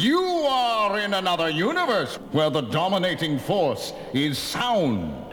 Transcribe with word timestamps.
You 0.00 0.18
are 0.18 0.98
in 0.98 1.12
another 1.12 1.50
universe 1.50 2.16
where 2.32 2.48
the 2.48 2.62
dominating 2.62 3.38
force 3.38 3.92
is 4.14 4.38
sound. 4.38 5.29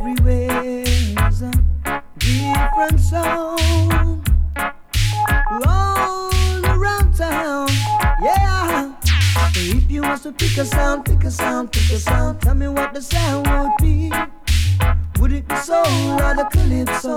And 0.00 0.18
everywhere's 0.18 1.42
a 1.42 1.52
different 2.16 3.00
sound 3.00 4.30
all 5.66 6.64
around 6.64 7.14
town. 7.14 7.68
Yeah. 8.22 8.94
If 9.56 9.90
you 9.90 10.00
want 10.00 10.22
to 10.22 10.32
pick 10.32 10.56
a 10.56 10.64
sound, 10.64 11.04
pick 11.04 11.24
a 11.24 11.30
sound, 11.30 11.72
pick 11.72 11.90
a 11.90 11.98
sound, 11.98 12.40
tell 12.40 12.54
me 12.54 12.68
what 12.68 12.94
the 12.94 13.02
sound 13.02 13.46
would 13.46 13.72
be. 13.82 14.10
Would 15.20 15.34
it 15.34 15.46
be 15.46 15.56
soul 15.56 15.84
or 15.84 16.34
the 16.34 16.48
calypso 16.50 17.16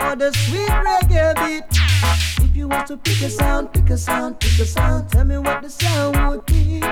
or 0.00 0.16
the 0.16 0.32
sweet 0.32 0.68
reggae 0.68 1.34
beat? 1.36 2.44
If 2.44 2.56
you 2.56 2.66
want 2.66 2.88
to 2.88 2.96
pick 2.96 3.22
a 3.22 3.30
sound, 3.30 3.72
pick 3.72 3.88
a 3.90 3.96
sound, 3.96 4.40
pick 4.40 4.58
a 4.58 4.64
sound, 4.64 5.10
tell 5.10 5.24
me 5.24 5.38
what 5.38 5.62
the 5.62 5.70
sound 5.70 6.28
would 6.28 6.44
be. 6.46 6.82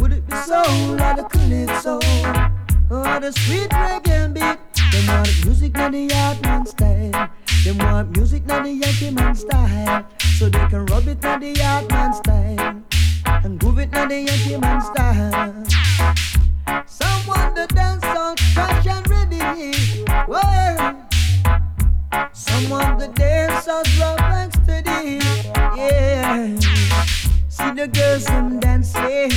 Would 0.00 0.12
it 0.12 0.26
be 0.28 0.36
soul 0.36 0.92
or 0.92 1.16
the 1.16 1.26
calypso 1.28 1.98
or 2.90 3.20
the 3.20 3.32
sweet 3.32 3.70
reggae 3.70 4.34
beat? 4.34 4.58
Them 4.92 5.06
want 5.06 5.44
music 5.44 5.74
not 5.74 5.92
the 5.92 6.00
yard 6.00 6.42
man 6.42 6.66
style. 6.66 7.30
Them 7.64 7.78
want 7.78 8.16
music 8.16 8.44
not 8.46 8.64
the 8.64 8.72
Yankee 8.72 9.10
man 9.10 9.34
style. 9.34 10.06
So 10.38 10.48
they 10.48 10.66
can 10.68 10.86
rub 10.86 11.06
it 11.06 11.22
not 11.22 11.40
the 11.40 11.50
yard 11.50 11.88
man 11.90 12.12
style. 12.12 12.82
And 13.26 13.60
groove 13.60 13.78
it 13.78 13.92
not 13.92 14.08
the 14.08 14.20
Yankee 14.20 14.56
man 14.56 14.80
style. 14.80 15.64
Some 16.86 17.26
want 17.26 17.54
the 17.54 17.66
dance 17.68 18.02
song 18.02 18.36
fresh 18.54 18.86
and 18.86 19.08
ready. 19.08 20.04
Whoa. 20.26 20.96
Some 22.32 22.70
want 22.70 22.98
the 22.98 23.08
dance 23.08 23.64
song 23.64 23.84
rough 24.00 24.20
and 24.20 24.52
steady. 24.52 25.20
Yeah. 25.76 26.58
See 27.48 27.70
the 27.70 27.88
girls 27.92 28.24
them 28.24 28.58
dancing, 28.58 29.30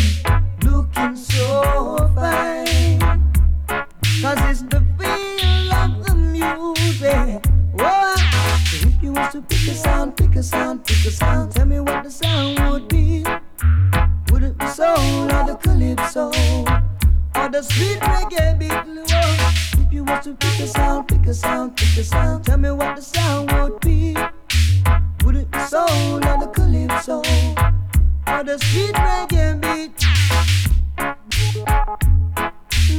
looking 0.64 1.16
so 1.16 2.10
fine. 2.16 3.23
Cause 4.24 4.40
it's 4.44 4.62
the 4.62 4.80
feel 4.98 5.74
of 5.74 6.06
the 6.06 6.16
music. 6.16 7.46
Whoa. 7.74 8.16
So 8.16 8.88
if 8.88 9.04
you 9.04 9.12
want 9.12 9.34
to 9.34 9.42
pick 9.42 9.68
a 9.68 9.76
sound, 9.76 10.16
pick 10.16 10.38
a 10.38 10.42
sound, 10.42 10.86
pick 10.86 11.06
a 11.06 11.12
sound, 11.12 11.52
tell 11.52 11.66
me 11.66 11.82
what 11.82 12.06
the 12.06 12.10
sound 12.10 12.58
would 12.72 12.88
be. 12.88 13.26
Would 14.32 14.44
it 14.44 14.58
be 14.58 14.68
soul 14.68 15.26
or 15.26 15.44
the 15.46 15.58
calypso? 15.62 16.28
Or 17.36 17.50
the 17.50 17.64
sweet 17.64 18.00
reggae 18.00 18.58
beat? 18.58 18.72
Whoa. 18.72 19.84
If 19.84 19.92
you 19.92 20.06
want 20.06 20.24
to 20.24 20.36
pick 20.36 20.58
a 20.62 20.68
sound, 20.68 21.10
pick 21.10 21.26
a 21.26 21.34
sound, 21.34 21.76
pick 21.76 21.98
a 21.98 22.04
sound, 22.06 22.46
tell 22.46 22.58
me 22.58 22.72
what 22.72 22.96
the 22.96 23.02
sound 23.02 23.52
would 23.52 23.82
be. 23.82 24.16
Would 25.26 25.36
it 25.36 25.52
be 25.52 25.60
soul 25.66 26.16
or 26.16 26.38
the 26.40 26.48
calypso? 26.54 27.18
Or 28.28 28.44
the 28.46 28.58
sweet 28.58 28.94
reggae 28.94 29.60
beat? 29.60 29.74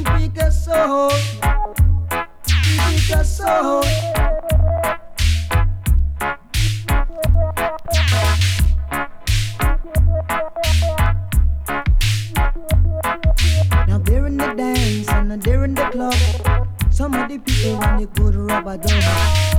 Now 0.05 0.21
in 14.27 14.37
the 14.37 14.55
dance 14.57 15.09
and 15.09 15.47
in 15.47 15.75
the 15.75 15.89
club. 15.91 16.15
Some 16.91 17.15
of 17.15 17.29
the 17.29 17.39
people 17.39 17.79
want 17.79 18.15
good 18.15 18.35
rubber. 18.35 18.79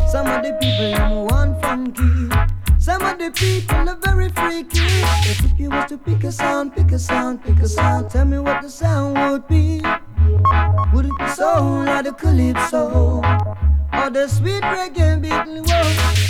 Some 0.09 0.27
of 0.27 0.43
the 0.43 0.57
people 0.61 1.25
want 1.25 1.61
funky. 1.61 2.29
Some 2.77 3.01
of 3.01 3.17
the 3.17 3.31
people 3.31 3.89
are 3.89 3.95
very 3.95 4.29
freaky. 4.29 4.85
If 5.27 5.59
you 5.59 5.69
was 5.69 5.89
to 5.89 5.97
pick 5.97 6.23
a 6.23 6.31
sound, 6.31 6.75
pick 6.75 6.91
a 6.91 6.99
sound, 6.99 7.43
pick 7.43 7.59
a 7.59 7.67
sound, 7.67 8.11
tell 8.11 8.25
me 8.25 8.37
what 8.37 8.61
the 8.61 8.69
sound 8.69 9.17
would 9.31 9.47
be. 9.47 9.81
Would 10.93 11.05
it 11.05 11.17
be 11.17 11.27
soul 11.29 11.87
or 11.87 12.03
the 12.03 12.13
calypso? 12.13 13.21
Or 13.93 14.09
the 14.09 14.27
sweet 14.27 14.63
reggae 14.63 15.21
beat? 15.21 15.31
Whoa. 15.31 15.81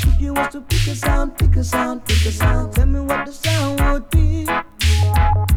If 0.09 0.22
you 0.22 0.34
was 0.34 0.50
to 0.53 0.62
pick 0.62 0.88
a 0.88 0.96
sound, 0.96 1.38
pick 1.38 1.56
a 1.56 1.63
sound, 1.63 2.06
pick 2.06 2.25
a 2.25 2.31
sound, 2.31 2.74
tell 2.74 2.85
me 2.85 3.00
what 3.02 3.25
the 3.25 3.31
sound 3.31 3.81
would 3.91 4.09
be. 4.09 4.46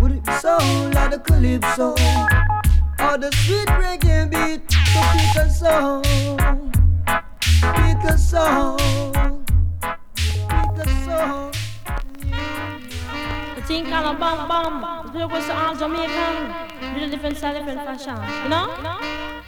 Would 0.01 0.13
it 0.13 0.25
be 0.25 0.33
soul 0.33 0.89
or 0.89 1.09
the 1.09 1.21
calypso? 1.25 1.91
Or 3.01 3.17
the 3.19 3.31
sweet 3.45 3.69
reggae 3.69 4.29
beat? 4.31 4.71
So 4.93 5.01
pick 5.13 5.37
a 5.37 5.51
song, 5.51 6.03
pick 7.77 8.05
a 8.05 8.19
song, 8.19 9.45
pick 10.17 10.87
a 10.87 10.89
song. 11.05 11.58
Thing 13.69 13.85
called 13.85 14.17
a 14.17 14.19
bum 14.19 14.49
bum. 14.49 15.11
The 15.13 15.29
was 15.29 15.51
all 15.51 15.77
Jamaican. 15.77 16.95
Little 16.95 17.11
different 17.11 17.37
style, 17.37 17.53
different 17.53 17.85
fashion. 17.85 18.17
You 18.45 18.49
know? 18.49 18.73
Tell 18.81 19.48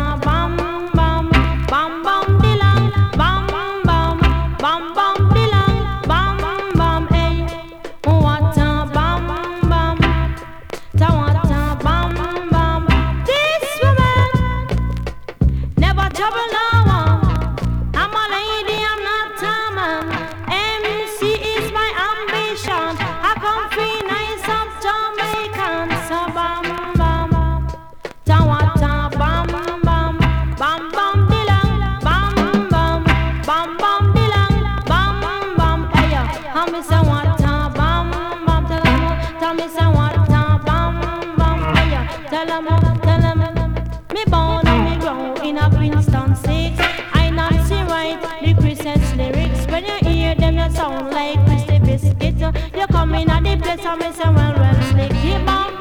inna 53.21 53.39
the 53.41 53.55
place 53.57 53.85
and 53.85 53.99
me 53.99 54.11
say 54.11 54.29
well 54.29 54.53
well 54.55 54.81
slick 54.89 55.09
the 55.09 55.43
bomb. 55.45 55.80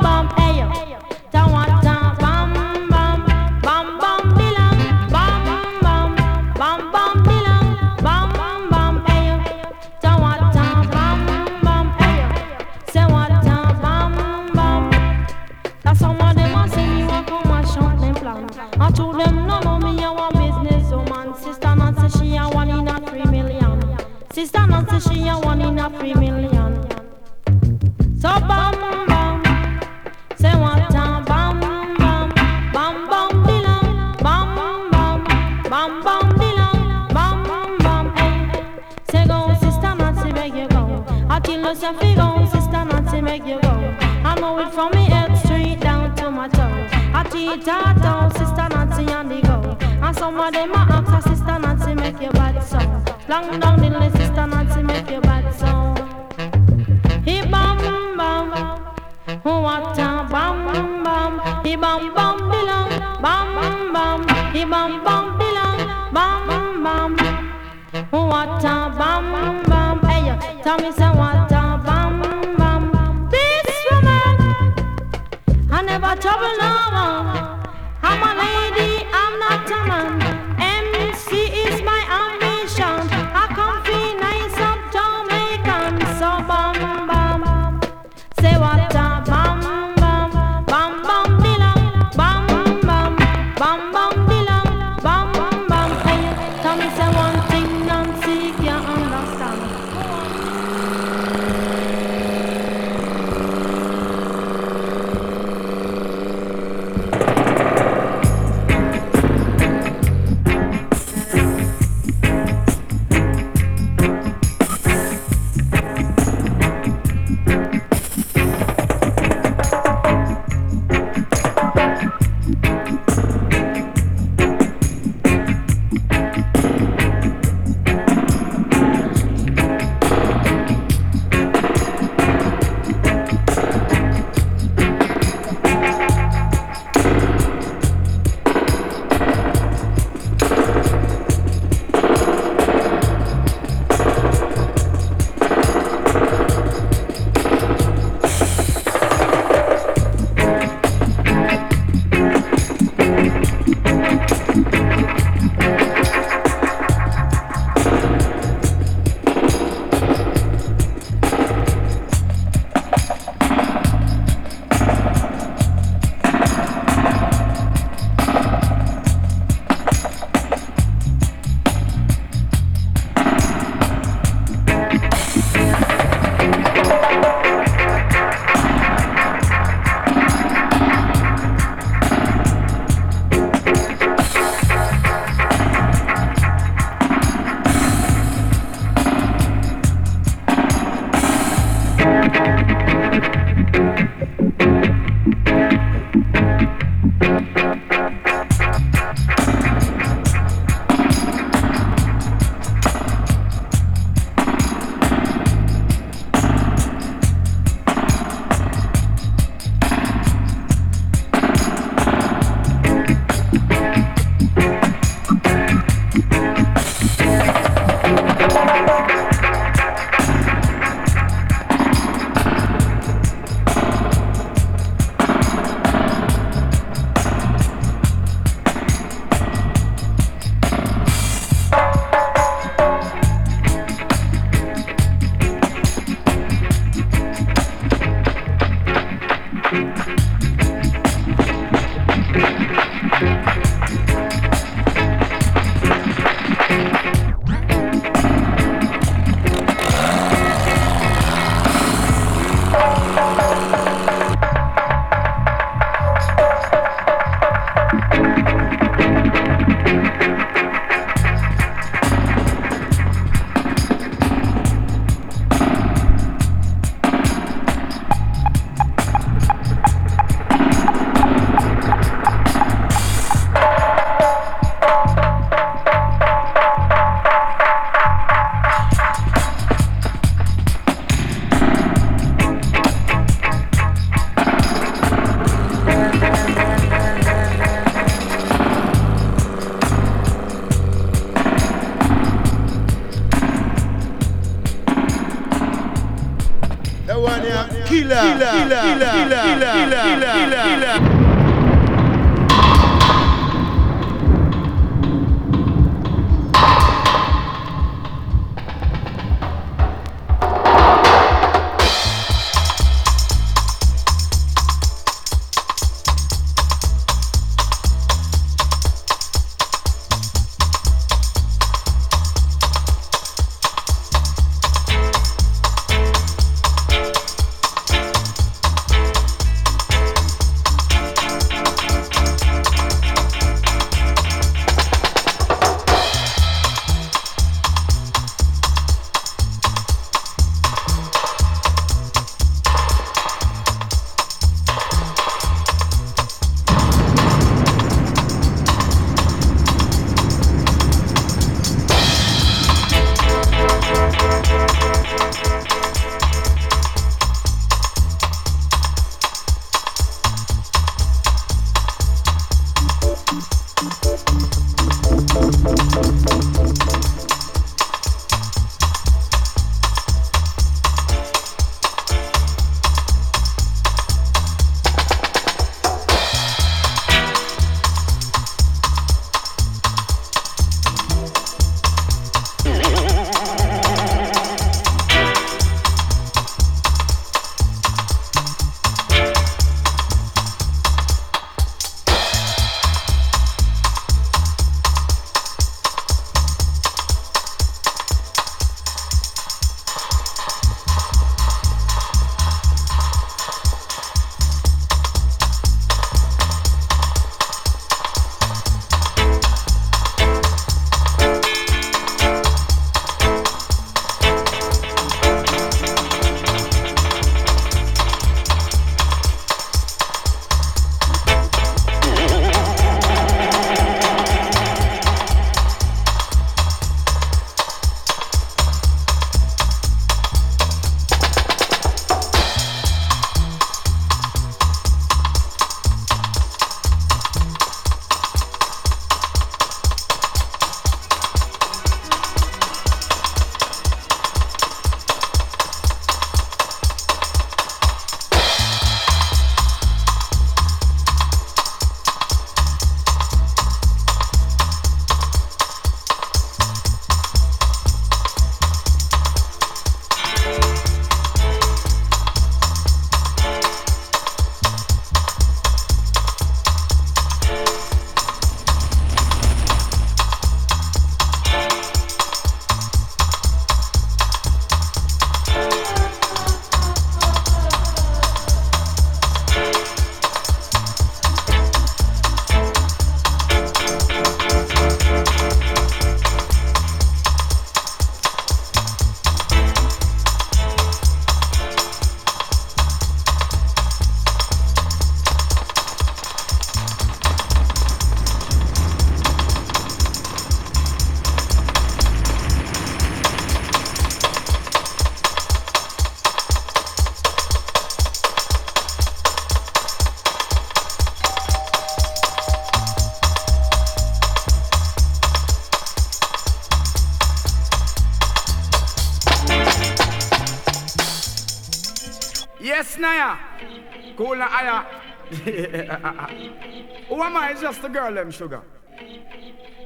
Just 527.54 527.83
the 527.83 527.88
girl, 527.88 528.12
them 528.14 528.30
sugar. 528.30 528.62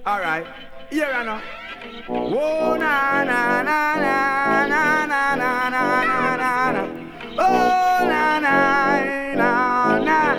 All 0.04 0.20
right, 0.20 0.46
here 0.90 1.06
I 1.06 1.24
know. 1.24 1.40
Oh 2.08 2.76
na 2.76 3.24
na 3.24 3.62
na 3.62 3.94
na 3.96 4.66
na 4.66 5.06
na 5.06 5.34
na 5.34 5.68
na 5.70 6.36
na 6.36 6.72
na. 6.72 6.88
Oh 7.38 8.06
na 8.06 8.38
na 8.40 9.34
na 9.34 9.98
na. 9.98 10.34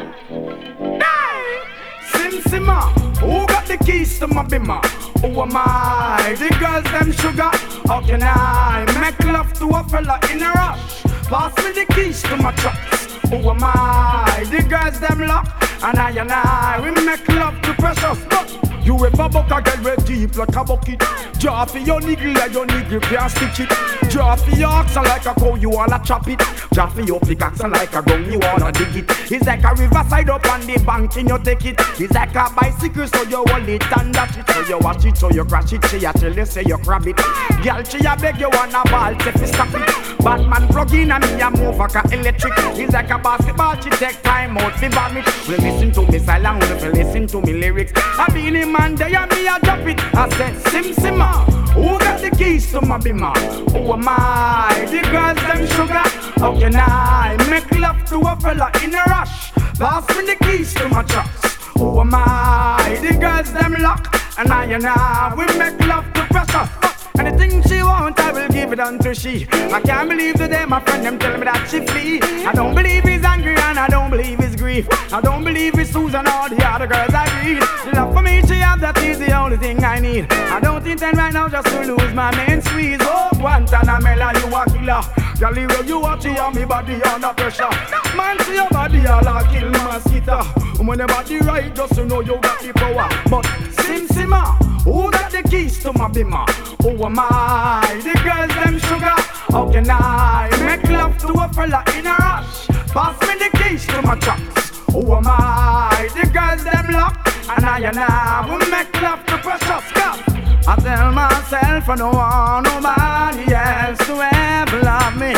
Hey, 1.01 1.63
Sim 2.12 2.41
Simma, 2.44 2.91
who 3.20 3.48
got 3.48 3.65
the 3.65 3.77
keys 3.77 4.20
to 4.20 4.27
my 4.27 4.44
bimmer? 4.44 4.86
Who 5.22 5.41
am 5.41 5.51
I? 5.55 6.36
The 6.38 6.50
girls 6.60 6.84
them 6.91 7.12
sugar. 7.12 7.50
How 7.88 8.01
can 8.01 8.22
I 8.24 8.86
make 9.00 9.20
love 9.25 9.51
to 9.60 9.70
a 9.70 9.84
fella 9.89 10.20
in 10.32 10.44
a 10.44 10.51
rush? 10.51 11.03
Pass 11.29 11.58
me 11.63 11.72
the 11.72 11.86
keys 11.94 12.22
to 12.24 12.38
my 12.38 12.51
trucks. 12.51 13.05
Who 13.29 13.50
am 13.50 13.63
I? 13.63 14.46
The 14.51 14.62
girls 14.63 15.00
them 15.00 15.27
lock. 15.27 15.64
And 15.84 16.00
I 16.00 16.10
and 16.12 16.32
I, 16.32 16.79
we 16.82 16.91
make 17.05 17.27
love 17.27 17.62
to 17.62 17.74
precious. 17.74 18.20
But 18.29 18.75
you 18.86 18.96
ever 19.06 19.30
buck 19.30 19.51
a 19.51 19.62
girl 19.62 19.84
with 19.84 20.06
deep 20.06 20.36
like 20.38 20.56
a 20.56 20.63
bucket? 20.63 21.01
Draw 21.39 21.65
your 21.86 22.00
niggle 22.01 22.34
like 22.34 22.54
your 22.54 22.65
niggle 22.65 23.00
can't 23.01 23.32
stitch 23.32 23.62
it. 23.62 24.10
Draw 24.10 24.36
your 24.58 24.70
oxen 24.70 25.04
like 25.04 25.25
a 25.25 25.34
cow, 25.34 25.56
you 25.56 25.70
wanna 25.70 26.00
chop 26.04 26.27
it. 26.27 26.39
Draw 26.72 26.88
for 26.88 27.01
your 27.01 27.20
pickaxe 27.20 27.62
like 27.62 27.94
a 27.94 28.01
gun, 28.01 28.32
you 28.32 28.39
wanna 28.39 28.72
dig 28.72 28.96
it. 28.96 29.32
It's 29.32 29.46
like 29.46 29.63
a 29.63 29.74
riverside 29.75 30.30
up 30.30 30.46
on 30.48 30.62
the 30.62 30.82
bank 30.86 31.15
and 31.18 31.30
you 31.30 31.39
take 31.39 31.65
it. 31.65 31.75
It's 32.00 32.13
like 32.13 32.36
a 32.36 32.50
bicycle, 32.56 33.08
so 33.08 33.24
you 33.24 33.44
hold 33.48 33.68
it 33.68 33.98
and 33.98 34.13
dash 34.13 34.38
it. 34.38 34.50
So 34.50 34.62
you 34.62 34.77
watch 34.80 35.06
it, 35.06 35.18
so 35.18 35.30
you 35.32 35.46
crash 35.46 35.74
it. 35.74 35.86
She 35.86 36.06
a 36.06 36.13
tell 36.13 36.34
you 36.34 36.46
say 36.46 36.63
you 36.65 36.77
grab 36.77 37.08
it. 37.08 37.18
Girl, 37.63 37.84
she 37.84 37.98
a 38.06 38.15
beg 38.15 38.39
you 38.39 38.50
wanna 38.54 38.82
ball, 38.86 39.20
say 39.20 39.32
fi 39.32 39.46
stop 39.46 39.74
it. 39.74 40.18
Batman 40.24 40.68
plug 40.70 40.94
in 40.94 41.12
and 41.12 41.24
me 41.24 41.42
a 41.42 41.50
move 41.51 41.77
like 41.77 41.96
a 41.96 42.01
electric. 42.13 42.54
It's 42.77 42.94
like 42.94 43.10
a 43.10 43.18
basketball, 43.18 43.75
she 43.82 43.89
take 43.92 44.22
time 44.22 44.58
out 44.58 44.74
fi 44.74 44.88
vomit. 44.89 45.25
Well, 45.48 45.58
listen 45.58 45.92
to 45.94 46.12
me 46.12 46.20
silent, 46.20 46.62
well, 46.62 46.92
listen 46.92 47.27
to 47.27 47.42
me 47.42 47.54
lyrics. 47.54 47.92
I 47.96 48.27
been 48.34 48.56
in 48.56 48.75
man, 48.77 48.96
they 48.96 49.15
and 49.15 49.32
me 49.32 49.48
a 49.48 49.60
drop 49.60 49.88
it. 49.88 50.00
I 50.15 50.29
said, 50.38 50.55
Sim 50.70 50.94
Simma. 50.94 51.29
Ah, 51.32 51.46
who 51.74 52.00
got 52.00 52.22
the 52.22 52.29
keys 52.32 52.72
to 52.72 52.82
my 52.82 52.98
bimmer? 52.98 53.36
Who 53.72 53.94
am 53.94 54.08
I? 54.08 54.86
The 54.91 55.01
girls 55.13 55.41
them 55.48 55.62
sugar. 55.75 56.08
How 56.41 56.58
can 56.58 56.75
I 56.75 57.38
make 57.50 57.70
love 57.79 58.03
to 58.10 58.17
a 58.20 58.36
fella 58.39 58.72
in 58.84 58.94
a 58.94 59.03
rush? 59.10 59.51
Pass 59.79 60.08
me 60.15 60.25
the 60.25 60.38
keys 60.46 60.74
to 60.75 60.88
my 60.89 61.03
trucks. 61.03 61.55
Who 61.77 62.00
am 62.00 62.13
I? 62.13 62.98
The 63.01 63.17
girls 63.17 63.51
them 63.53 63.74
lock. 63.79 64.03
And 64.38 64.51
I 64.51 64.65
and 64.65 64.86
I, 64.86 65.34
we 65.38 65.46
make 65.58 65.79
love 65.88 66.05
to 66.13 66.24
pressure. 66.34 66.70
Anything 67.17 67.62
she 67.63 67.82
want, 67.82 68.20
I 68.20 68.32
will 68.32 68.50
give 68.50 68.74
it 68.74 68.79
unto 68.79 69.13
she. 69.13 69.48
I 69.51 69.79
can't 69.82 70.10
believe 70.10 70.36
today 70.36 70.65
my 70.65 70.79
friend 70.82 71.05
them 71.05 71.17
tell 71.17 71.38
me 71.38 71.46
that 71.46 71.67
she 71.70 71.79
flee. 71.86 72.20
I 72.46 72.51
don't 72.53 72.75
believe 72.75 73.03
he's 73.03 73.24
angry 73.24 73.55
and 73.55 73.79
I 73.79 73.88
don't 73.88 74.10
believe 74.12 74.39
his 74.39 74.54
I 74.84 75.22
don't 75.22 75.44
believe 75.44 75.77
it's 75.79 75.91
Susan 75.91 76.27
or 76.27 76.50
the 76.50 76.62
other 76.65 76.88
girls 76.88 77.13
I 77.13 77.25
read. 77.44 77.94
Love 77.94 78.13
for 78.13 78.22
me, 78.22 78.41
she 78.41 78.55
have 78.55 78.82
that 78.82 78.98
is 78.98 79.20
the 79.20 79.32
only 79.32 79.58
thing 79.58 79.82
I 79.84 80.00
need. 80.00 80.32
I 80.32 80.60
don't 80.60 80.86
intend 80.86 81.17
right 81.17 81.32
now 81.32 81.48
just 81.48 81.67
to 81.67 81.82
lose 81.82 82.13
my 82.13 82.36
main 82.36 82.62
squeeze. 82.62 83.00
Oh, 83.01 83.29
Guantanamela, 83.36 84.36
you 84.36 84.55
a 84.55 84.65
killer. 84.65 85.25
Girl, 85.39 85.58
you 85.58 85.86
you 85.86 86.00
watch 86.00 86.25
you 86.25 86.51
me 86.53 86.65
body 86.65 87.01
under 87.03 87.34
pressure. 87.34 87.70
Man, 88.17 88.38
see 88.44 88.55
your 88.55 88.70
body 88.70 89.05
all 89.08 89.25
a 89.25 89.48
kill 89.48 89.70
mosquito. 89.70 90.44
When 90.84 91.00
your 91.00 91.08
body 91.08 91.38
right, 91.39 91.74
just 91.74 91.96
to 91.96 92.05
know 92.05 92.20
you 92.20 92.38
got 92.41 92.60
the 92.62 92.74
power. 92.74 93.08
But 93.29 93.46
Sim 93.82 94.08
Simma, 94.08 94.60
uh, 94.60 94.63
who 94.84 95.10
got 95.10 95.32
the 95.32 95.41
keys 95.44 95.79
to 95.84 95.94
my 95.94 96.10
bimmer? 96.10 96.48
Who 96.84 97.03
am 97.05 97.15
I? 97.17 98.00
The 98.03 98.13
girls 98.24 98.53
them 98.63 98.79
sugar. 98.79 99.15
How 99.51 99.72
can 99.72 99.89
I 99.89 100.50
make 100.65 100.89
love 100.89 101.17
to 101.20 101.27
a 101.34 101.48
fella 101.53 101.84
in 101.98 102.08
a 102.08 102.15
rush? 102.15 102.67
Pass 102.91 103.20
me 103.22 103.36
the 103.39 103.58
keys 103.58 103.86
to 103.88 104.01
my 104.01 104.15
trucks. 104.20 104.64
Who 104.95 105.13
am 105.13 105.27
I? 105.27 106.07
The 106.15 106.25
girls 106.31 106.63
them 106.63 106.87
lock. 106.93 107.19
And 107.49 107.65
I 107.65 107.79
and 107.79 107.99
I 107.99 108.47
will 108.47 108.65
make 108.71 108.89
love 109.01 109.25
to 109.25 109.37
precious 109.39 109.91
cup. 109.91 110.23
I 110.65 110.75
tell 110.79 111.11
myself 111.11 111.89
I 111.89 111.95
don't 111.97 112.15
want 112.15 112.63
nobody 112.63 113.53
else 113.53 113.99
to 114.07 114.15
ever 114.23 114.79
love 114.87 115.17
me. 115.19 115.35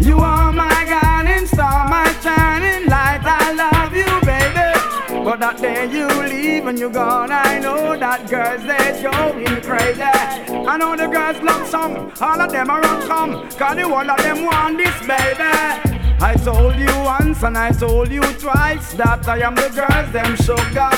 You 0.00 0.16
are 0.20 0.50
my 0.50 0.86
guiding 0.88 1.46
star, 1.46 1.86
my 1.90 2.10
shining 2.22 2.88
light. 2.88 3.20
I 3.22 3.52
love 3.52 3.92
you, 3.94 4.08
baby. 4.24 5.24
But 5.24 5.40
that 5.40 5.60
day 5.60 5.92
you 5.92 6.08
leave 6.32 6.66
and 6.66 6.78
you're 6.78 6.88
gone, 6.88 7.30
I 7.30 7.58
know 7.58 7.98
that 7.98 8.30
girls 8.30 8.62
they 8.64 9.02
going 9.02 9.60
crazy. 9.60 10.00
I 10.02 10.78
know 10.78 10.96
the 10.96 11.06
girls 11.06 11.42
love 11.42 11.68
some, 11.68 12.12
all 12.18 12.40
of 12.40 12.50
them 12.50 12.70
are 12.70 12.82
on 12.82 13.02
come, 13.06 13.50
cause 13.50 13.76
the 13.76 13.86
one 13.86 14.08
of 14.08 14.16
them 14.22 14.46
want 14.46 14.78
this, 14.78 14.98
baby. 15.06 15.95
I 16.18 16.34
told 16.34 16.76
you 16.76 16.86
once 16.86 17.42
and 17.42 17.58
I 17.58 17.72
told 17.72 18.10
you 18.10 18.22
twice 18.22 18.94
that 18.94 19.28
I 19.28 19.40
am 19.40 19.54
the 19.54 19.68
girls 19.68 20.12
them 20.12 20.34
sugar. 20.36 20.90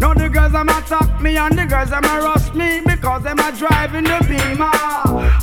Now 0.00 0.14
the 0.14 0.28
girls 0.28 0.52
them 0.52 0.68
attack 0.68 1.20
me 1.20 1.36
and 1.36 1.56
the 1.56 1.64
girls 1.64 1.90
them 1.90 2.02
rush 2.02 2.52
me 2.54 2.80
because 2.84 3.22
them 3.22 3.38
a 3.38 3.52
driving 3.52 4.04
the 4.04 4.18
beamer. 4.28 4.70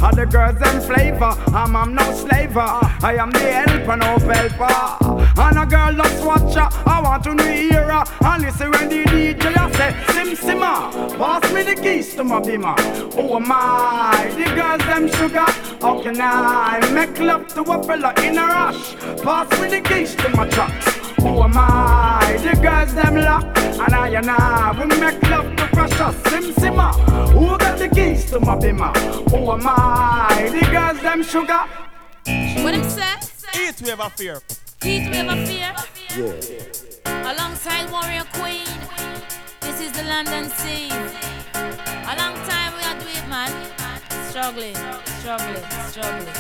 And 0.06 0.18
the 0.18 0.26
girls 0.26 0.60
them 0.60 0.82
flavor, 0.82 1.34
I'm, 1.56 1.76
I'm 1.76 1.96
no 1.96 2.12
slaver. 2.14 2.60
I 2.60 3.18
am 3.20 3.32
the 3.32 3.40
helper, 3.40 3.96
no 3.96 4.18
helper. 4.18 5.15
And 5.38 5.60
a 5.60 5.66
girl 5.66 5.94
loves 5.94 6.22
watcher, 6.24 6.68
I 6.86 7.02
want 7.02 7.24
to 7.26 7.44
hear 7.44 7.84
her. 7.84 8.04
And 8.22 8.44
listen 8.44 8.72
when 8.72 8.88
the 8.88 9.04
DJ 9.04 9.58
I 9.58 9.72
say, 9.72 10.14
Sim 10.14 10.36
Simma, 10.36 10.64
ah, 10.64 11.16
pass 11.18 11.54
me 11.54 11.64
the 11.64 11.76
keys 11.76 12.16
to 12.16 12.24
my 12.24 12.40
beamer. 12.40 12.76
Oh 13.18 13.40
my, 13.40 14.32
the 14.38 14.46
girls 14.56 14.82
them 14.86 15.08
sugar. 15.10 15.46
How 15.82 16.02
can 16.02 16.22
I 16.22 16.80
make 16.94 17.20
love 17.20 17.48
to 17.50 17.62
a 17.62 17.84
fella 17.84 18.14
in 18.24 18.38
a 18.38 18.46
rush? 18.46 18.96
Pass 19.22 19.62
me 19.62 19.68
the 19.70 19.82
keys 19.82 20.16
to 20.16 20.30
my 20.30 20.48
trucks. 20.48 20.96
Who 21.18 21.28
oh 21.28 21.44
am 21.44 21.54
I? 21.56 22.38
The 22.42 22.62
girls 22.62 22.94
them 22.94 23.16
lock, 23.16 23.58
and 23.58 23.94
I 23.94 24.10
and 24.10 24.30
I 24.30 24.72
we 24.80 25.00
make 25.00 25.22
love 25.24 25.56
to 25.58 25.68
precious 25.68 26.16
Sim 26.30 26.54
Simma. 26.54 26.94
Ah, 26.96 27.28
who 27.28 27.58
got 27.58 27.78
the 27.78 27.90
keys 27.90 28.30
to 28.32 28.40
my 28.40 28.56
bimmer? 28.56 28.94
Oh 29.34 29.40
who 29.40 29.52
am 29.52 29.66
I? 29.66 30.50
The 30.52 30.66
girls 30.72 31.02
them 31.02 31.24
sugar. 31.24 31.66
What 32.64 32.74
him 32.74 32.84
say? 32.84 33.16
Eat 33.60 33.82
we 33.82 33.90
have 33.90 34.00
a 34.00 34.10
fear. 34.10 34.42
Heat 34.86 35.10
wave 35.10 35.28
of 35.28 35.48
fear. 35.48 35.74
Yeah. 36.16 37.32
Alongside 37.34 37.90
Warrior 37.90 38.24
Queen. 38.34 38.68
This 39.60 39.82
is 39.82 39.92
the 39.92 40.04
London 40.04 40.48
Sea. 40.52 40.92
A 42.12 42.16
long 42.22 42.36
time 42.46 42.72
we 42.78 42.84
are 42.84 43.00
doing, 43.00 43.28
man. 43.28 43.85
Struggling, 44.36 44.76
struggling, 45.20 45.64
struggling. 45.88 46.34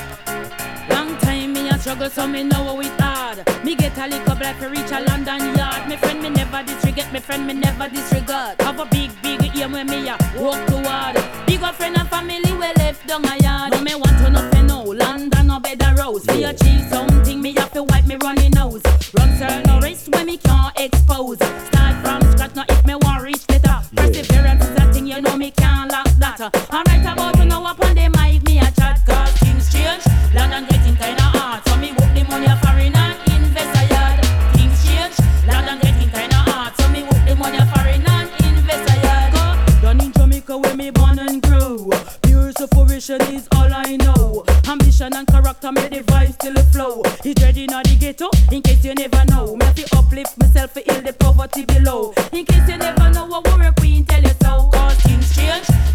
Long 0.89 1.17
time 1.19 1.53
me 1.53 1.69
a 1.69 1.79
struggle, 1.79 2.10
so 2.10 2.27
me 2.27 2.43
know 2.43 2.81
it 2.81 2.91
hard. 2.99 3.38
Me 3.63 3.73
get 3.73 3.97
a 3.97 4.08
little 4.08 4.36
black 4.36 4.60
to 4.60 4.67
reach 4.67 4.91
a 4.91 4.99
London 4.99 5.55
yard. 5.55 5.88
Me 5.88 5.95
friend 5.95 6.21
me 6.21 6.29
never 6.29 6.62
disregard, 6.63 7.13
me 7.13 7.21
friend 7.21 7.47
me 7.47 7.53
never 7.53 7.88
disregard. 7.88 8.60
Have 8.60 8.81
a 8.81 8.86
big, 8.88 9.12
big 9.21 9.39
aim 9.55 9.71
when 9.71 9.88
me 9.88 10.10
a 10.10 10.17
walk 10.38 10.60
toward. 10.67 11.15
Big 11.47 11.63
up 11.63 11.75
friend 11.75 11.97
and 11.97 12.10
family 12.10 12.51
we 12.51 12.67
left 12.84 13.08
down 13.08 13.23
a 13.23 13.38
yard. 13.38 13.71
No 13.71 13.79
me 13.79 13.95
want 13.95 14.17
to 14.17 14.29
nothing 14.29 14.67
no 14.67 14.81
London 14.81 15.47
no 15.47 15.62
better 15.62 15.95
rose. 15.97 16.27
Your 16.36 16.51
cheese 16.51 16.89
something 16.89 17.41
me 17.41 17.53
have 17.53 17.71
to 17.71 17.84
wipe 17.84 18.05
me 18.08 18.17
running 18.17 18.51
nose. 18.51 18.84
Run 19.17 19.38
sir 19.38 19.63
no 19.67 19.79
risk 19.79 20.13
when 20.13 20.25
me 20.25 20.36
can't 20.36 20.77
expose. 20.77 21.38
Start 21.38 21.95
from 22.03 22.29
scratch 22.34 22.55
now 22.55 22.65
if 22.67 22.86
me 22.86 22.95
want 22.95 23.23
reach 23.23 23.47
top. 23.47 23.86
Perseverance 23.95 24.65
is 24.65 24.84
a 24.84 24.91
thing 24.91 25.08
you 25.08 25.21
know 25.21 25.38
me 25.38 25.51
can't 25.51 25.89
lock 25.89 26.04
that. 26.38 26.67
I'm 26.71 26.83
right 26.85 27.13
about 27.13 27.35
to 27.35 27.45
know 27.45 27.65
up 27.65 27.79
on 27.83 27.95
the 27.95 28.09
mic 28.17 28.43
me 28.43 28.59
a 28.59 28.69
chat 28.71 29.01
cause 29.05 29.31
things 29.39 29.71
change. 29.71 30.03
London 30.33 30.65
getting 30.69 30.95
kinda 30.95 31.21
hard. 31.21 31.61
So 31.67 31.75
me 31.77 31.91
work 31.91 32.13
the 32.13 32.23
money 32.23 32.47
a 32.47 32.55
foreign 32.57 32.95
and 32.95 33.15
invest 33.29 33.77
a 33.79 33.83
yard. 33.93 34.19
Things 34.55 34.79
change. 34.85 35.15
London 35.47 35.79
getting 35.79 36.09
kinda 36.09 36.35
hard. 36.49 36.73
So 36.77 36.88
me 36.89 37.03
work 37.03 37.23
the 37.27 37.35
money 37.35 37.57
a 37.57 37.65
foreign 37.65 38.05
and 38.07 38.29
invest 38.43 38.89
a 38.89 38.95
yard. 39.05 39.33
Go 39.33 39.81
down 39.81 40.01
in 40.01 40.11
Jamaica 40.13 40.57
where 40.57 40.75
me 40.75 40.89
born 40.89 41.19
and 41.19 41.41
grew. 41.41 41.91
Pure 42.23 42.51
sufferation 42.57 43.21
is 43.33 43.47
all 43.55 43.71
I 43.71 43.95
know. 43.97 44.45
Ambition 44.67 45.13
and 45.13 45.27
character 45.27 45.71
make 45.71 45.91
the 45.91 46.01
vibes 46.11 46.33
still 46.33 46.57
flow. 46.73 47.03
He 47.23 47.33
dreading 47.33 47.73
on 47.73 47.83
the 47.83 47.95
ghetto, 47.95 48.29
in 48.51 48.61
case 48.61 48.83
you 48.83 48.95
never 48.95 49.23
know. 49.25 49.55
Me 49.55 49.65
have 49.65 49.75
to 49.75 49.97
uplift 49.97 50.38
myself 50.39 50.73
to 50.73 50.81
heal 50.81 51.01
the 51.01 51.13
poverty 51.13 51.65
below. 51.65 52.13
In 52.31 52.45
case 52.45 52.67
you 52.67 52.77
never 52.77 53.09
know 53.11 53.25
what 53.25 53.44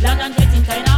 change, 0.00 0.02
London 0.02 0.32
getting 0.32 0.64
kinda 0.64 0.80
hard. 0.80 0.89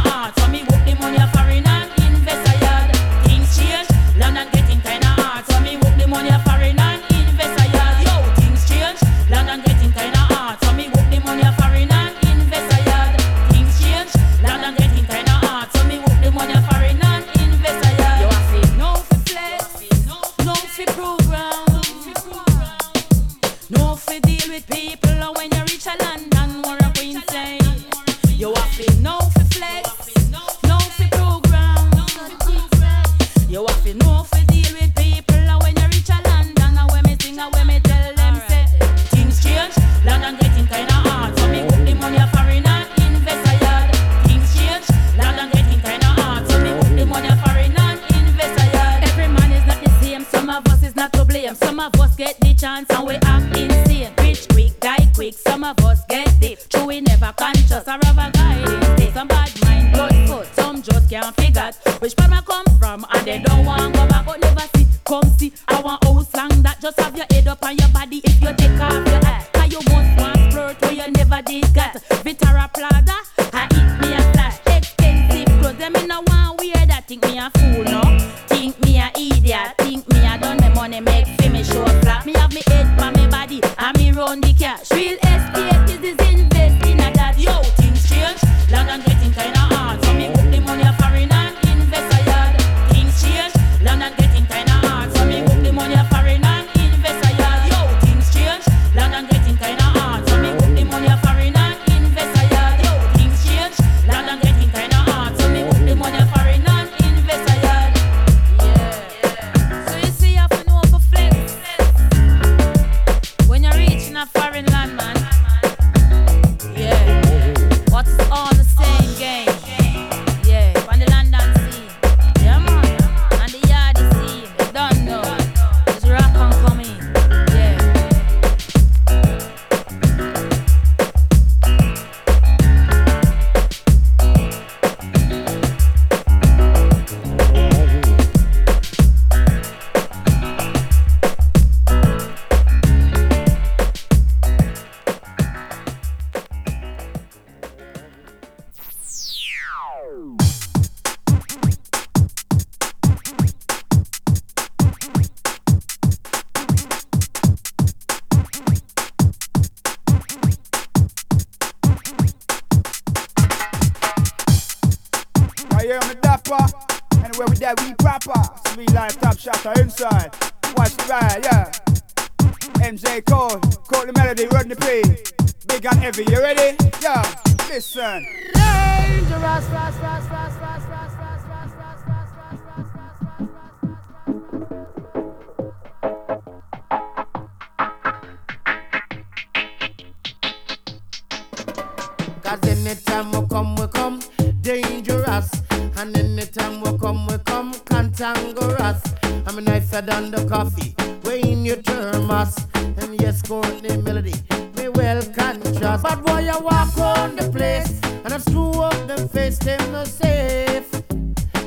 the 203.83 204.01
melody. 204.01 204.33
Me 204.77 204.87
well 204.89 205.21
conscious, 205.35 205.77
but 205.79 206.23
why 206.23 206.47
I 206.47 206.57
walk 206.59 206.97
on 206.97 207.35
the 207.35 207.49
place 207.51 207.99
and 208.23 208.33
I 208.33 208.37
screw 208.37 208.71
up 208.71 209.07
the 209.07 209.27
face, 209.27 209.57
them 209.59 209.91
no 209.91 210.05
safe, 210.05 210.89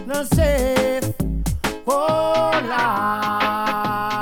no 0.07 0.25
safe. 0.25 1.05
Oh 1.87 2.51
Lord. 2.73 4.16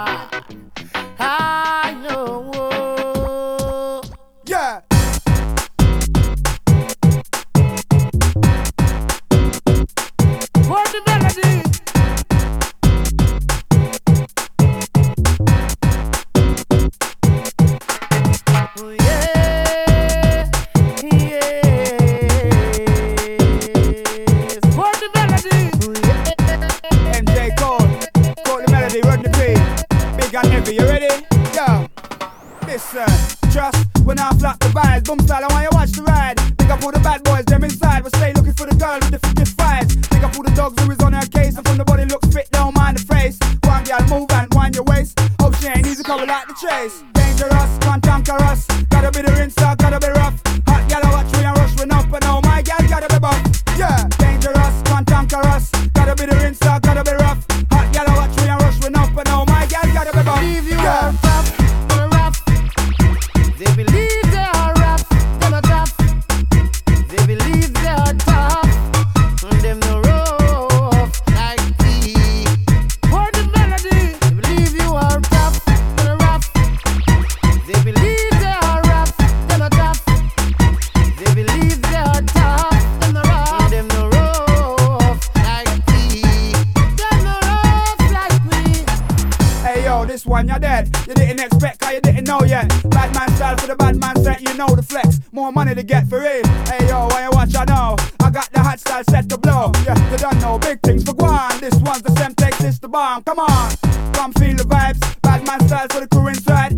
this 90.05 90.27
one 90.27 90.49
you're 90.49 90.59
dead. 90.59 90.95
You 91.07 91.15
didn't 91.15 91.41
expect, 91.41 91.81
cause 91.81 91.93
you 91.93 92.01
didn't 92.01 92.25
know 92.25 92.41
yet. 92.43 92.69
Bad 92.91 93.15
man 93.15 93.29
style 93.37 93.57
for 93.57 93.67
the 93.67 93.77
bad 93.77 93.97
man 93.97 94.17
set, 94.23 94.41
you 94.41 94.55
know 94.55 94.69
the 94.69 94.83
flex. 94.83 95.21
More 95.33 95.53
money 95.53 95.75
to 95.75 95.83
get 95.83 96.09
for 96.09 96.23
it. 96.23 96.47
Hey 96.69 96.87
yo, 96.89 97.09
why 97.09 97.25
you 97.25 97.31
watch 97.31 97.55
I 97.57 97.65
know? 97.65 97.97
I 98.21 98.31
got 98.31 98.51
the 98.53 98.61
hot 98.61 98.81
style 98.81 99.05
set 99.11 99.29
to 99.31 99.39
blow. 99.39 99.73
Yeah, 99.85 99.99
you 100.11 100.19
don't 100.19 100.41
know 100.41 100.59
big 100.59 100.81
things 100.83 101.05
for 101.05 101.15
guan. 101.15 101.61
This 101.61 101.75
one's 101.77 102.03
the 102.03 102.15
same 102.17 102.35
takes 102.35 102.59
this 102.59 102.79
the 102.79 102.89
bomb. 102.89 103.23
Come 103.25 103.39
on, 103.39 103.77
come 104.13 104.33
feel 104.35 104.57
the 104.57 104.65
vibes. 104.65 105.01
Bad 105.23 105.47
man 105.47 105.67
style 105.69 105.87
for 105.89 106.01
the 106.01 106.09
crew 106.09 106.29
inside. 106.29 106.77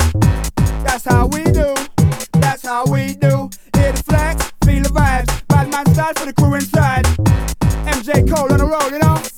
That's 0.84 1.04
how 1.04 1.26
we 1.26 1.44
do. 1.44 1.74
That's 2.40 2.64
how 2.64 2.86
we 2.86 3.14
do. 3.14 3.50
Hear 3.76 3.92
the 3.92 4.02
flex, 4.06 4.52
feel 4.64 4.82
the 4.82 4.90
vibes. 4.90 5.46
Bad 5.48 5.70
man 5.70 5.86
style 5.94 6.14
for 6.14 6.26
the 6.26 6.32
crew 6.32 6.54
inside. 6.54 7.04
MJ 7.86 8.28
Cole 8.32 8.52
on 8.52 8.58
the 8.58 8.66
road, 8.66 8.90
you 8.92 8.98
know. 8.98 9.35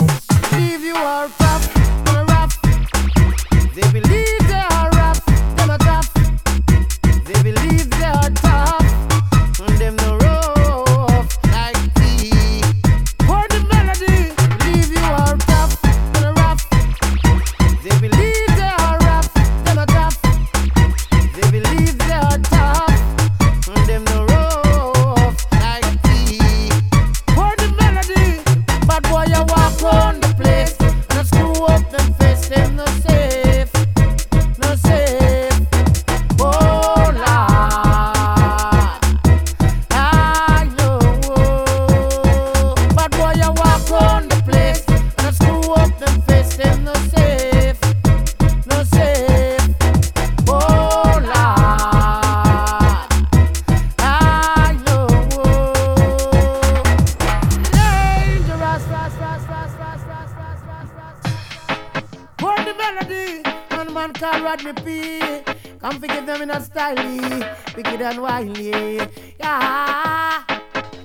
and 66.59 67.44
wicked 67.77 68.03
and 68.03 68.21
wily. 68.21 68.97
Yeah, 69.38 70.42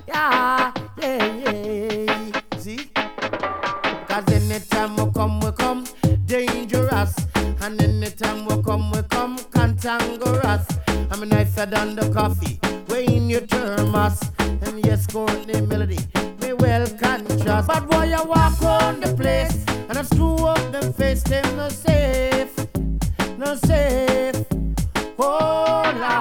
yeah, 0.08 0.74
yeah, 0.98 1.26
yeah. 1.46 2.42
See? 2.58 2.90
Cause 4.08 4.32
anytime 4.32 4.96
we 4.96 5.12
come, 5.12 5.40
we 5.42 5.52
come 5.52 5.86
dangerous. 6.26 7.16
And 7.62 7.80
anytime 7.82 8.46
we 8.46 8.64
come, 8.64 8.90
we 8.92 9.04
come 9.04 9.38
cantankerous. 9.54 10.66
I'm 11.12 11.30
nicer 11.30 11.68
than 11.68 11.96
the 11.98 12.10
coffee, 12.12 12.60
we 12.90 13.06
in 13.06 13.30
your 13.30 13.42
thermos. 13.42 14.22
And 14.40 14.84
yes, 14.84 15.06
Courtney 15.06 15.62
Melody, 15.62 16.00
me 16.42 16.54
well 16.54 16.88
conscious. 17.00 17.68
But 17.68 17.88
boy, 17.88 18.06
you 18.06 18.24
walk 18.24 18.60
on 18.64 19.02
the 19.02 19.14
place, 19.16 19.64
and 19.88 20.00
I 20.00 20.02
screw 20.02 20.36
up 20.48 20.72
them 20.72 20.92
face, 20.94 21.22
them 21.22 21.46
no 21.58 21.70
safe, 21.70 22.58
no 23.38 23.56
safe 23.56 24.53
hola. 25.24 26.14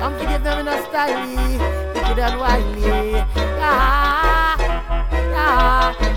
Come 0.00 0.18
to 0.18 0.24
give 0.24 0.42
them 0.42 0.60
in 0.60 0.68
a 0.68 0.82
style, 0.88 1.28
wicked 1.92 2.18
and 2.18 2.40
wily. 2.40 3.10
Yeah, 3.36 4.56
yeah. 5.12 6.09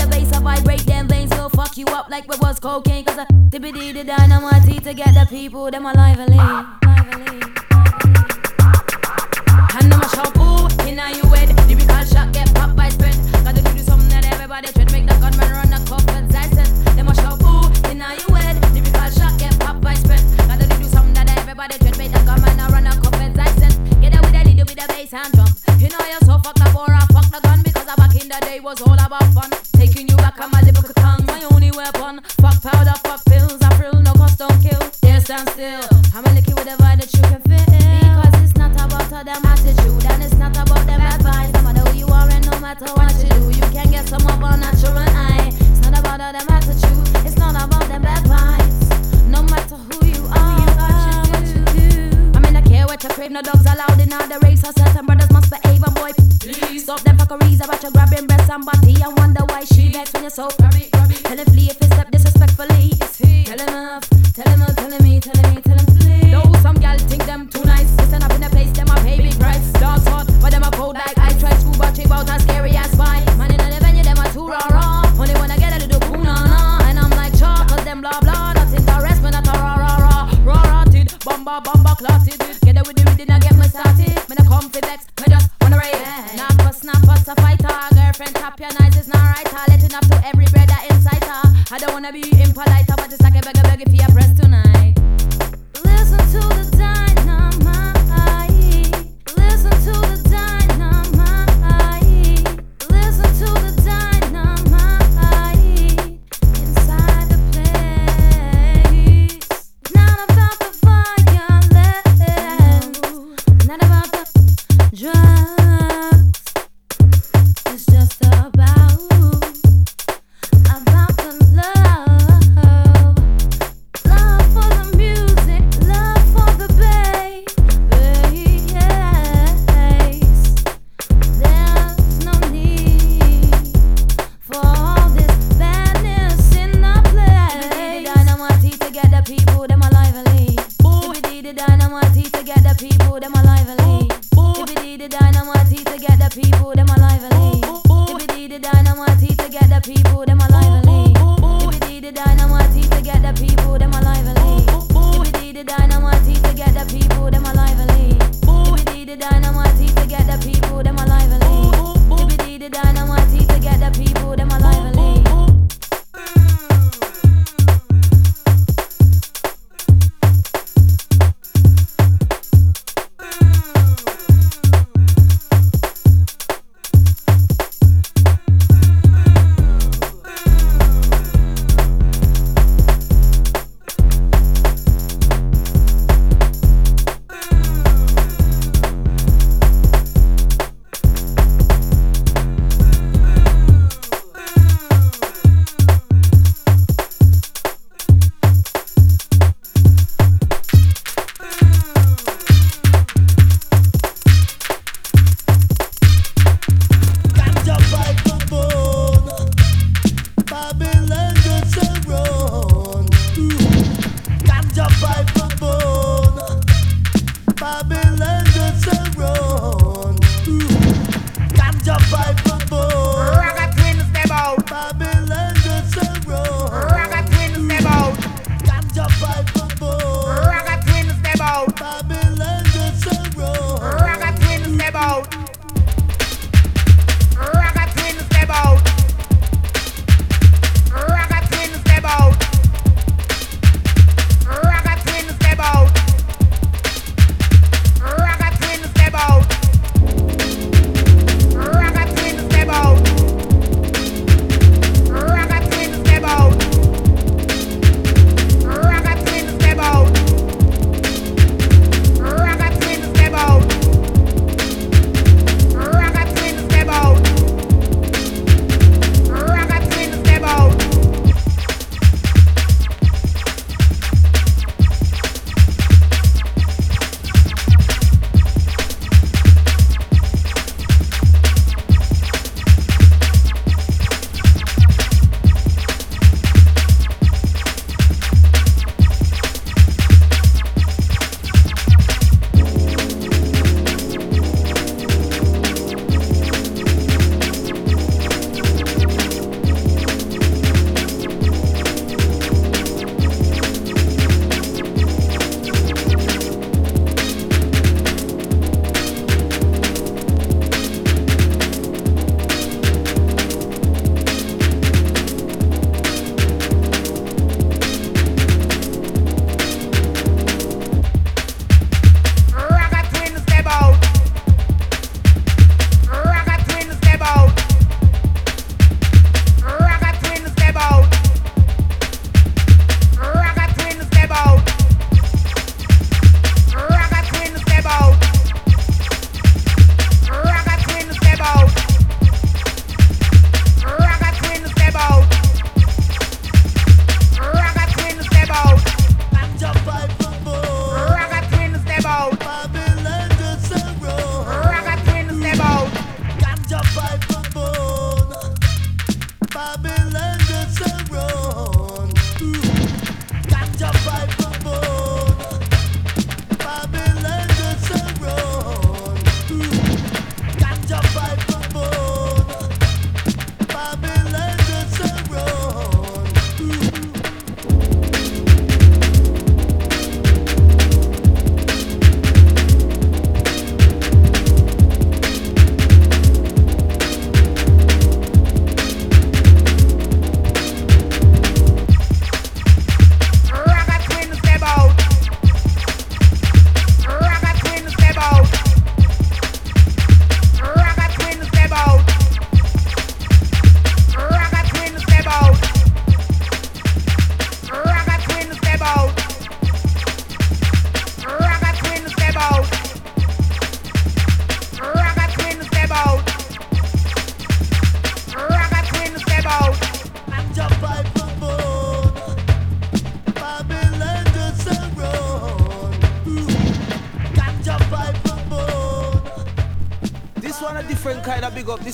the 0.00 0.06
bass 0.10 0.32
I 0.32 0.40
vibrate, 0.40 0.86
them 0.86 1.08
veins. 1.08 1.30
Go 1.30 1.48
fuck 1.48 1.76
you 1.76 1.86
up 1.86 2.08
like 2.10 2.26
what 2.28 2.40
was 2.40 2.58
cocaine. 2.58 3.04
Cause 3.04 3.18
I 3.18 3.26
tippity 3.50 3.92
the 3.92 4.04
dynamite 4.04 4.64
to 4.82 4.94
get 4.94 5.14
the 5.14 5.26
people, 5.28 5.70
them 5.70 5.84
lively. 5.84 6.36
lively. 6.36 7.40
And 9.76 9.94
I'm 9.94 10.00
a 10.00 10.08
shampoo, 10.08 10.66
in 10.88 10.98
a 10.98 11.10
you 11.16 11.26
head. 11.30 11.48
Lyrical 11.68 12.04
shot 12.04 12.32
get 12.32 12.52
popped 12.54 12.76
by 12.76 12.88
spin. 12.88 13.14
Gotta 13.44 13.62
do 13.62 13.78
something 13.78 14.08
that 14.08 14.24
everybody 14.32 14.68
should 14.68 14.90
make 14.92 15.06
the 15.06 15.14
gunman 15.20 15.50
run 15.52 15.70
the 15.70 15.80
cup 15.88 16.02
I 16.08 16.48
said, 16.48 16.66
Them 16.96 17.08
a 17.08 17.14
shampoo, 17.14 17.68
in 17.90 18.00
a 18.00 18.14
you 18.16 18.34
head. 18.34 18.56
Lyrical 18.74 19.10
shot 19.10 19.38
get 19.38 19.58
popped 19.60 19.80
by 19.82 19.94
spin. 19.94 20.20
Gotta 20.48 20.66
do 20.66 20.84
something 20.84 21.14
that 21.14 21.36
everybody 21.38 21.76
should 21.78 21.98
make 21.98 22.12
the 22.12 22.20
gunman 22.24 22.56
run 22.72 22.86
a 22.86 22.90
cup 23.00 23.14
I 23.14 23.52
said 23.58 23.79
you 24.60 24.66
with 24.66 24.76
the 24.76 24.86
bass 24.92 25.12
and 25.14 25.32
drum. 25.32 25.48
You 25.80 25.88
know 25.88 26.02
you're 26.04 26.24
so 26.28 26.36
fucked 26.44 26.60
up 26.60 26.76
or 26.76 26.92
I 26.92 27.00
fuck 27.12 27.28
the 27.32 27.40
gun 27.40 27.62
because 27.62 27.88
I 27.88 27.96
back 27.96 28.14
in 28.20 28.28
the 28.28 28.38
day 28.44 28.60
was 28.60 28.80
all 28.82 28.98
about 29.00 29.24
fun. 29.32 29.50
Taking 29.72 30.08
you 30.08 30.16
back 30.16 30.38
on 30.40 30.50
my 30.50 30.60
lyrical 30.60 30.94
tongue, 31.00 31.24
my 31.26 31.40
only 31.50 31.70
weapon. 31.72 32.20
Fuck 32.44 32.60
powder, 32.60 32.96
fuck 33.04 33.24
pills, 33.24 33.60
I 33.62 33.70
frill, 33.76 33.96
no 34.02 34.12
cost, 34.12 34.38
don't 34.38 34.60
kill. 34.60 34.82
Dare 35.00 35.20
stand 35.20 35.48
still. 35.50 35.84
I'm 36.14 36.24
a 36.28 36.30
licky 36.36 36.52
with 36.52 36.68
a 36.68 36.76
vibe 36.76 37.00
that 37.00 37.10
you 37.16 37.24
can 37.24 37.40
feel. 37.48 37.64
Because 37.72 38.36
it's 38.44 38.56
not 38.56 38.74
about 38.76 39.08
them 39.08 39.44
attitude 39.44 40.04
and 40.12 40.22
it's 40.22 40.36
not 40.36 40.52
about 40.52 40.84
them 40.84 41.00
advice. 41.00 41.52
No 41.56 41.62
matter 41.64 41.84
who 41.88 41.96
you 41.96 42.08
are 42.12 42.28
and 42.28 42.44
no 42.44 42.56
matter 42.60 42.90
what 42.92 43.16
you 43.24 43.30
do, 43.32 43.42
you 43.56 43.66
can 43.72 43.90
get 43.90 44.08
some 44.08 44.24
of 44.28 44.44
our 44.44 44.56
natural 44.56 44.98
eye. 44.98 45.48
It's 45.72 45.80
not 45.88 45.96
about 45.96 46.20
them 46.20 46.48
attitude, 46.52 47.08
it's 47.24 47.38
not 47.40 47.56
about 47.56 47.88
them 47.88 48.04
advice. 48.04 48.78
No 49.24 49.40
matter 49.42 49.76
who 49.88 49.98
you 50.06 50.22
are 50.36 50.59
what 52.90 53.04
you 53.04 53.10
crave. 53.10 53.30
No 53.30 53.40
dogs 53.40 53.64
allowed 53.72 54.00
in 54.00 54.12
all 54.12 54.26
race. 54.42 54.62
So 54.62 54.70
certain 54.76 55.06
brothers 55.06 55.30
must 55.30 55.48
behave 55.48 55.82
and 55.82 55.94
boy. 55.94 56.10
Please 56.40 56.82
stop 56.82 57.00
them 57.02 57.16
fuckeries 57.18 57.62
about 57.64 57.80
you 57.84 57.90
grabbing 57.92 58.26
breasts 58.26 58.50
and 58.50 58.64
body. 58.66 58.96
I 59.00 59.08
wonder 59.08 59.44
why 59.46 59.62
she 59.64 59.92
vex 59.92 60.12
when 60.12 60.24
you're 60.24 60.30
so 60.30 60.48
grabby, 60.58 60.90
grabby. 60.90 61.22
Tell 61.22 61.38
him 61.38 61.46
flee 61.46 61.70
if 61.70 61.78
he 61.78 61.86
step 61.86 62.10
disrespectfully. 62.10 62.90
It's 63.00 63.18
he. 63.18 63.44
Tell 63.44 63.60
him 63.60 63.74
off, 63.74 64.10
tell 64.34 64.48
him 64.50 64.62
up, 64.62 64.74
tell 64.74 64.90
him 64.90 65.04
me, 65.04 65.20
tell 65.20 65.38
him 65.38 65.54
me, 65.54 65.60
tell 65.62 65.78
him 65.78 65.86
please. 65.86 66.62
Some 66.62 66.76
gal 66.82 66.98
think 66.98 67.24
them 67.26 67.48
too 67.48 67.62
nice. 67.64 67.94
Listen 67.98 68.24
up 68.24 68.32
in 68.32 68.40
the 68.40 68.50
place, 68.50 68.72
them 68.72 68.90
are 68.90 69.02
baby 69.04 69.30
price. 69.38 69.70
Dogs 69.78 70.06
hot, 70.08 70.26
but 70.40 70.50
them 70.50 70.64
a 70.64 70.70
cold 70.72 70.96
like 70.96 71.16
I 71.16 71.30
try 71.38 71.54
scuba 71.62 71.92
check 71.94 72.10
out 72.10 72.28
as 72.28 72.42
scary 72.42 72.72
ass 72.74 72.92
fine. 72.96 73.24
Man 73.38 73.52
in 73.54 73.58
the 73.58 73.78
venue, 73.78 74.02
them 74.02 74.18
a 74.18 74.26
too 74.32 74.48
raw 74.48 74.66
raw. 74.74 75.06
Only 75.14 75.34
when 75.34 75.50
I 75.52 75.58
get 75.58 75.72
a 75.76 75.86
little 75.86 76.00
cool 76.08 76.24
nah 76.24 76.44
nah. 76.52 76.88
And 76.88 76.98
I'm 76.98 77.10
like, 77.10 77.38
chop, 77.38 77.68
cause 77.68 77.84
them 77.84 78.00
blah 78.00 78.18
blah. 78.20 78.54
Nothing 78.54 78.84
to 78.84 78.98
rest 79.00 79.22
when 79.22 79.34
I 79.34 79.42
raw 79.46 79.76
raw 79.78 79.96
raw. 80.06 80.22
Raw 80.42 80.62
rotted, 80.72 81.14
bomba 81.24 81.62
bomba 81.62 81.94
clotted 81.94 82.39
there 82.80 82.94
with 82.94 82.96
the 82.96 83.10
rhythm 83.10 83.30
and 83.30 83.42
get 83.42 83.56
me 83.56 83.66
started. 83.68 84.16
Me 84.28 84.34
no 84.38 84.44
come 84.48 84.70
for 84.70 84.80
vex, 84.80 85.06
me 85.20 85.26
just 85.28 85.50
wanna 85.60 85.76
rave. 85.76 86.00
Yeah. 86.00 86.36
Not 86.36 86.52
for 86.62 86.72
snap 86.72 87.02
us 87.08 87.28
a 87.28 87.34
fighter. 87.36 87.68
Girlfriend 87.94 88.34
tap 88.36 88.58
your 88.60 88.72
nice, 88.80 88.96
it's 88.96 89.08
not 89.08 89.20
right. 89.20 89.48
I 89.52 89.64
let 89.68 89.84
it 89.84 89.94
up 89.94 90.06
to 90.08 90.16
every 90.26 90.46
brother 90.46 90.80
inside 90.88 91.24
her. 91.24 91.42
Uh. 91.44 91.74
I 91.74 91.78
don't 91.78 91.92
wanna 91.92 92.12
be 92.12 92.24
impolite, 92.40 92.86
but 92.88 93.12
it's 93.12 93.22
like 93.22 93.36
a 93.36 93.42
beggar 93.42 93.62
beggar 93.62 93.88
for 93.90 93.96
your 93.96 94.10
press 94.14 94.32
tonight. 94.38 94.94
Listen 95.84 96.18
to 96.32 96.40
the 96.56 96.76
time. 96.76 97.09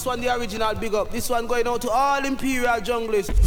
One 0.07 0.21
the 0.21 0.35
original 0.35 0.75
big 0.75 0.95
up. 0.95 1.11
This 1.11 1.29
one 1.29 1.47
going 1.47 1.67
out 1.67 1.81
to 1.83 1.91
all 1.91 2.25
imperial 2.25 2.81
junglers. 2.81 3.46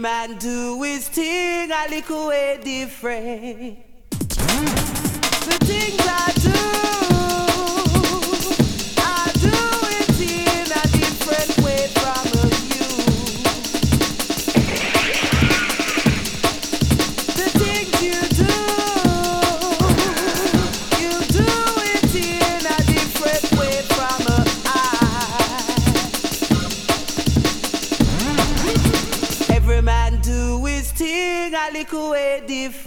man 0.00 0.38
do 0.38 0.82
his 0.82 1.08
thing 1.08 1.70
a 1.70 1.86
little 1.90 2.28
way 2.28 2.58
different. 2.62 3.78
The 4.28 5.58
thing 5.66 5.99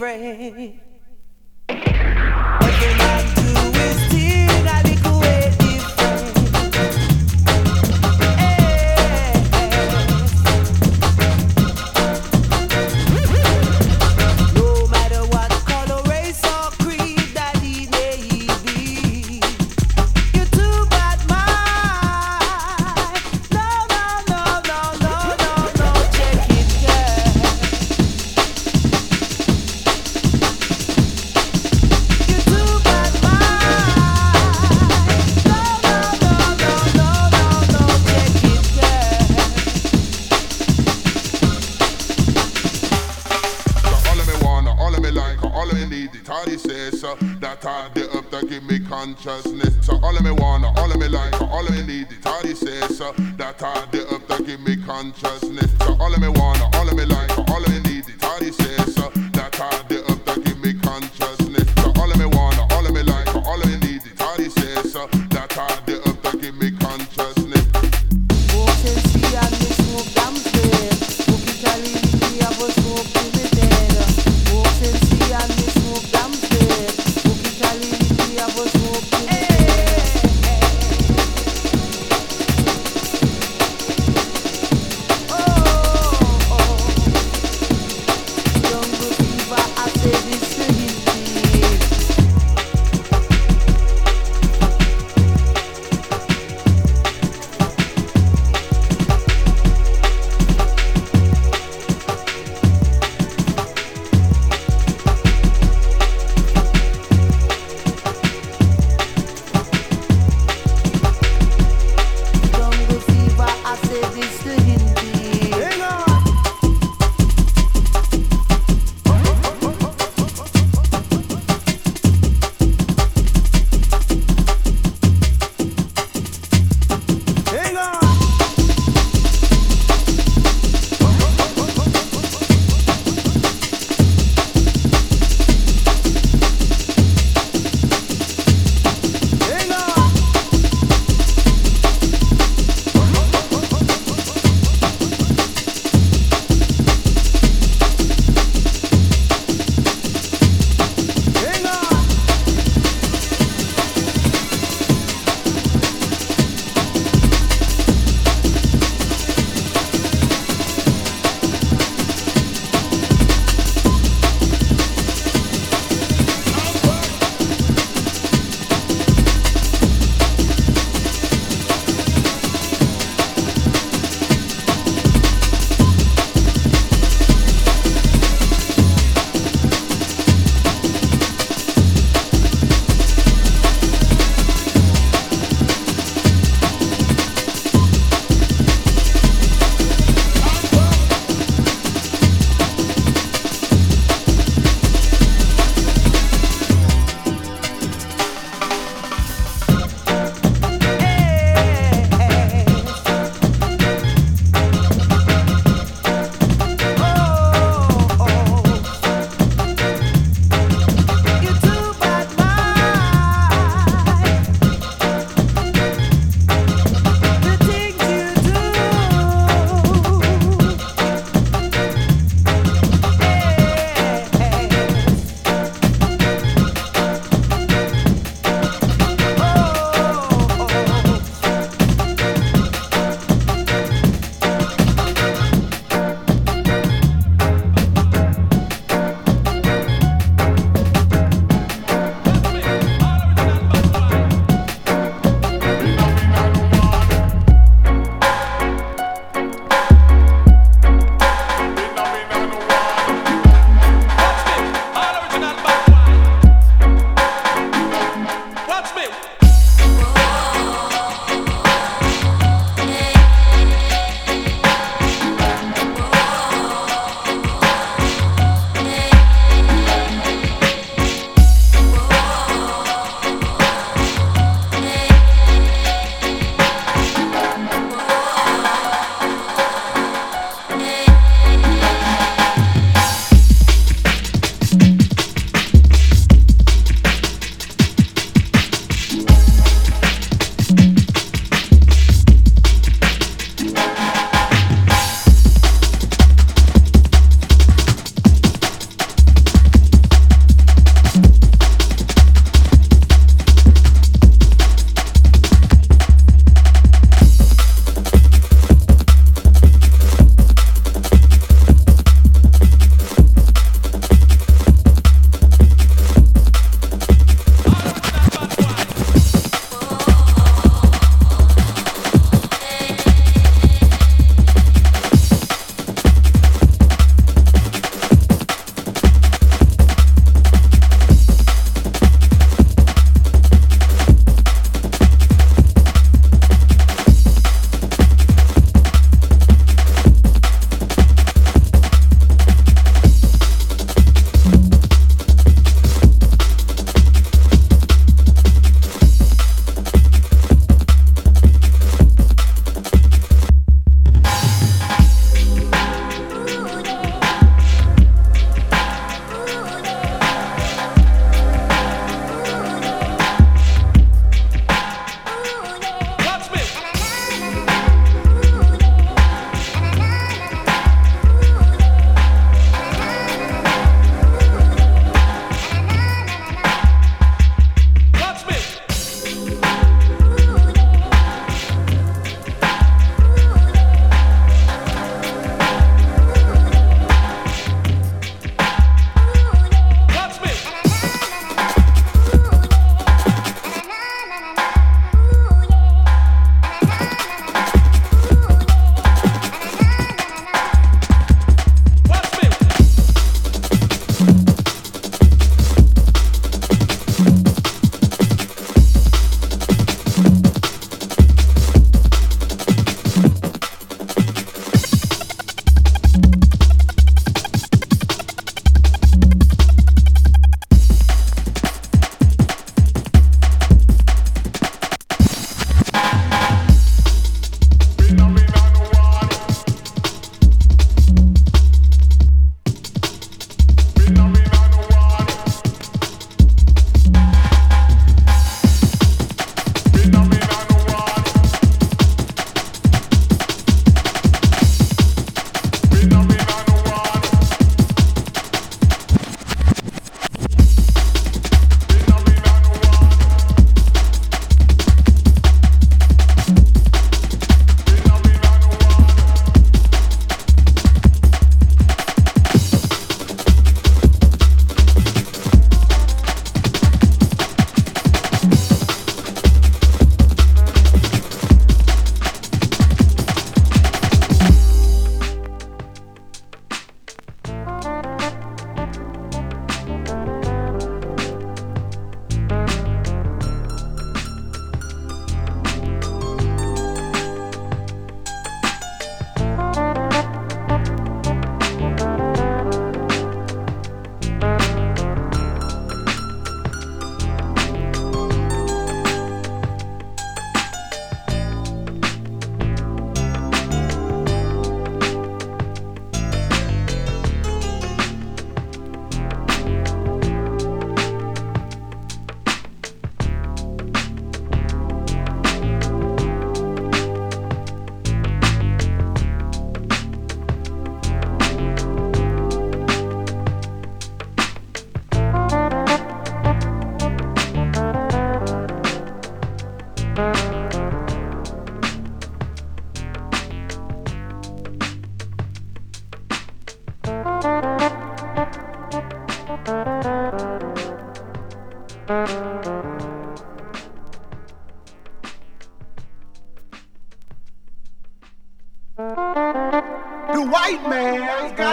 friend. 0.04 0.53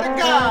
Man's 0.01 0.50